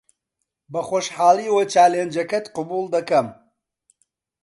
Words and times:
بەخۆشحاڵییەوە 0.71 1.63
چالێنجەکەت 1.73 2.45
قبوڵ 2.55 2.85
دەکەم. 2.95 3.27